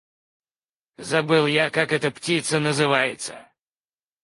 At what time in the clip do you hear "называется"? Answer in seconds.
2.59-3.47